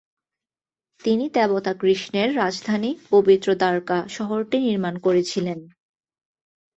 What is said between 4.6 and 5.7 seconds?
নির্মাণ করেছিলেন।